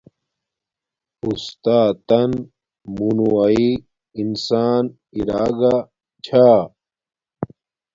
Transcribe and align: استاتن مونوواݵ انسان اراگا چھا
استاتن 1.27 2.31
مونوواݵ 2.95 3.61
انسان 4.21 4.83
اراگا 5.17 5.75
چھا 6.25 6.47